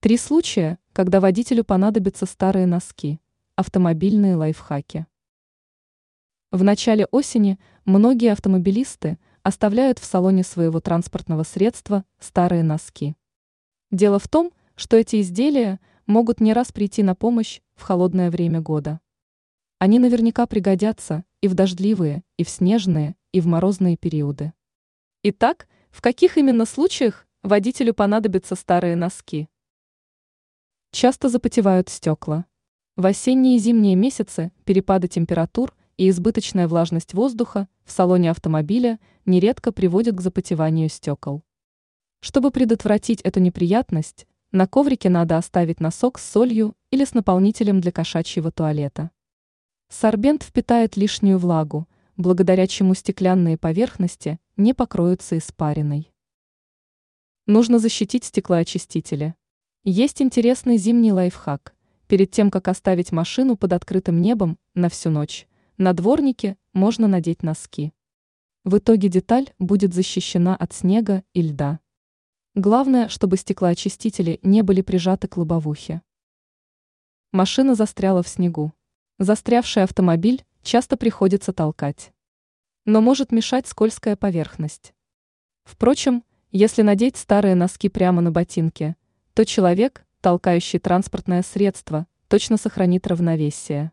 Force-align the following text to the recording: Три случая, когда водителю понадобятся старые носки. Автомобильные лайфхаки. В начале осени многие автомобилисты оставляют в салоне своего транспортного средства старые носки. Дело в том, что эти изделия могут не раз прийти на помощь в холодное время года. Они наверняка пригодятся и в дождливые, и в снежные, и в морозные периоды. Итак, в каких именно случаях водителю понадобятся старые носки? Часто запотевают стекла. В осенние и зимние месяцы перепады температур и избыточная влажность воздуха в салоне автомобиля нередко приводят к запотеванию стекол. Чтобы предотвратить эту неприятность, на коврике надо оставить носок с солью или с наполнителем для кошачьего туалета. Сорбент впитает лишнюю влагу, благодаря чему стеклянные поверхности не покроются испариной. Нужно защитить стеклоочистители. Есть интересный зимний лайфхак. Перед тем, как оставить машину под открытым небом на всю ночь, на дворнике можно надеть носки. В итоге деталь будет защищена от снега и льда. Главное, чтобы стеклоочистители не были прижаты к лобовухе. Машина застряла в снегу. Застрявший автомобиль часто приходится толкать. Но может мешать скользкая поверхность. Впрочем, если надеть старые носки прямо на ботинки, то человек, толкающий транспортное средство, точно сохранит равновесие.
Три 0.00 0.16
случая, 0.16 0.78
когда 0.92 1.18
водителю 1.18 1.64
понадобятся 1.64 2.24
старые 2.24 2.66
носки. 2.66 3.18
Автомобильные 3.56 4.36
лайфхаки. 4.36 5.08
В 6.52 6.62
начале 6.62 7.06
осени 7.06 7.58
многие 7.84 8.30
автомобилисты 8.30 9.18
оставляют 9.42 9.98
в 9.98 10.04
салоне 10.04 10.44
своего 10.44 10.78
транспортного 10.78 11.42
средства 11.42 12.04
старые 12.20 12.62
носки. 12.62 13.16
Дело 13.90 14.20
в 14.20 14.28
том, 14.28 14.52
что 14.76 14.96
эти 14.96 15.20
изделия 15.20 15.80
могут 16.06 16.40
не 16.40 16.52
раз 16.52 16.70
прийти 16.70 17.02
на 17.02 17.16
помощь 17.16 17.60
в 17.74 17.82
холодное 17.82 18.30
время 18.30 18.60
года. 18.60 19.00
Они 19.80 19.98
наверняка 19.98 20.46
пригодятся 20.46 21.24
и 21.40 21.48
в 21.48 21.54
дождливые, 21.54 22.22
и 22.36 22.44
в 22.44 22.50
снежные, 22.50 23.16
и 23.32 23.40
в 23.40 23.48
морозные 23.48 23.96
периоды. 23.96 24.52
Итак, 25.24 25.66
в 25.90 26.00
каких 26.02 26.38
именно 26.38 26.66
случаях 26.66 27.26
водителю 27.42 27.94
понадобятся 27.94 28.54
старые 28.54 28.94
носки? 28.94 29.48
Часто 30.90 31.28
запотевают 31.28 31.90
стекла. 31.90 32.46
В 32.96 33.04
осенние 33.04 33.56
и 33.56 33.58
зимние 33.58 33.94
месяцы 33.94 34.52
перепады 34.64 35.06
температур 35.06 35.76
и 35.98 36.08
избыточная 36.08 36.66
влажность 36.66 37.12
воздуха 37.12 37.68
в 37.84 37.92
салоне 37.92 38.30
автомобиля 38.30 38.98
нередко 39.26 39.70
приводят 39.70 40.16
к 40.16 40.20
запотеванию 40.22 40.88
стекол. 40.88 41.44
Чтобы 42.20 42.50
предотвратить 42.50 43.20
эту 43.20 43.38
неприятность, 43.40 44.26
на 44.50 44.66
коврике 44.66 45.10
надо 45.10 45.36
оставить 45.36 45.78
носок 45.78 46.18
с 46.18 46.24
солью 46.24 46.74
или 46.90 47.04
с 47.04 47.12
наполнителем 47.12 47.80
для 47.80 47.92
кошачьего 47.92 48.50
туалета. 48.50 49.10
Сорбент 49.90 50.42
впитает 50.42 50.96
лишнюю 50.96 51.38
влагу, 51.38 51.86
благодаря 52.16 52.66
чему 52.66 52.94
стеклянные 52.94 53.58
поверхности 53.58 54.40
не 54.56 54.72
покроются 54.72 55.36
испариной. 55.36 56.10
Нужно 57.46 57.78
защитить 57.78 58.24
стеклоочистители. 58.24 59.34
Есть 59.90 60.20
интересный 60.20 60.76
зимний 60.76 61.12
лайфхак. 61.12 61.74
Перед 62.08 62.30
тем, 62.30 62.50
как 62.50 62.68
оставить 62.68 63.10
машину 63.10 63.56
под 63.56 63.72
открытым 63.72 64.20
небом 64.20 64.58
на 64.74 64.90
всю 64.90 65.08
ночь, 65.08 65.48
на 65.78 65.94
дворнике 65.94 66.58
можно 66.74 67.08
надеть 67.08 67.42
носки. 67.42 67.94
В 68.64 68.76
итоге 68.76 69.08
деталь 69.08 69.54
будет 69.58 69.94
защищена 69.94 70.54
от 70.54 70.74
снега 70.74 71.24
и 71.32 71.40
льда. 71.40 71.80
Главное, 72.54 73.08
чтобы 73.08 73.38
стеклоочистители 73.38 74.40
не 74.42 74.60
были 74.60 74.82
прижаты 74.82 75.26
к 75.26 75.38
лобовухе. 75.38 76.02
Машина 77.32 77.74
застряла 77.74 78.22
в 78.22 78.28
снегу. 78.28 78.74
Застрявший 79.18 79.84
автомобиль 79.84 80.44
часто 80.62 80.98
приходится 80.98 81.54
толкать. 81.54 82.12
Но 82.84 83.00
может 83.00 83.32
мешать 83.32 83.66
скользкая 83.66 84.16
поверхность. 84.16 84.92
Впрочем, 85.64 86.24
если 86.50 86.82
надеть 86.82 87.16
старые 87.16 87.54
носки 87.54 87.88
прямо 87.88 88.20
на 88.20 88.30
ботинки, 88.30 88.97
то 89.38 89.44
человек, 89.44 90.04
толкающий 90.20 90.80
транспортное 90.80 91.42
средство, 91.42 92.08
точно 92.26 92.56
сохранит 92.56 93.06
равновесие. 93.06 93.92